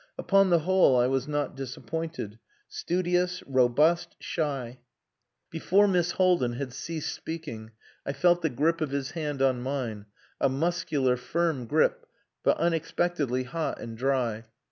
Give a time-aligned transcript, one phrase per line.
[0.17, 2.39] Upon the whole I was not disappointed.
[2.67, 4.79] Studious robust shy.
[5.51, 7.69] Before Miss Haldin had ceased speaking
[8.03, 10.07] I felt the grip of his hand on mine,
[10.39, 12.07] a muscular, firm grip,
[12.41, 14.45] but unexpectedly hot and dry.